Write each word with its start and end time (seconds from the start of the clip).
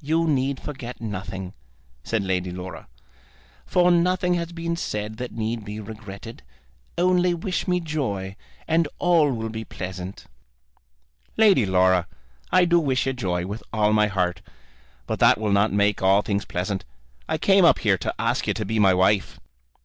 You 0.00 0.28
need 0.28 0.60
forget 0.60 1.00
nothing," 1.00 1.52
said 2.04 2.22
Lady 2.22 2.52
Laura, 2.52 2.86
"for 3.66 3.90
nothing 3.90 4.34
has 4.34 4.52
been 4.52 4.76
said 4.76 5.16
that 5.16 5.32
need 5.32 5.64
be 5.64 5.80
regretted. 5.80 6.44
Only 6.96 7.34
wish 7.34 7.66
me 7.66 7.80
joy, 7.80 8.36
and 8.68 8.86
all 9.00 9.32
will 9.32 9.48
be 9.48 9.64
pleasant." 9.64 10.26
"Lady 11.36 11.66
Laura, 11.66 12.06
I 12.52 12.66
do 12.66 12.78
wish 12.78 13.04
you 13.08 13.12
joy, 13.14 13.46
with 13.46 13.64
all 13.72 13.92
my 13.92 14.06
heart, 14.06 14.42
but 15.08 15.18
that 15.18 15.38
will 15.38 15.50
not 15.50 15.72
make 15.72 16.00
all 16.00 16.22
things 16.22 16.44
pleasant. 16.44 16.84
I 17.28 17.36
came 17.36 17.64
up 17.64 17.80
here 17.80 17.98
to 17.98 18.14
ask 18.16 18.46
you 18.46 18.54
to 18.54 18.64
be 18.64 18.78
my 18.78 18.94
wife." 18.94 19.40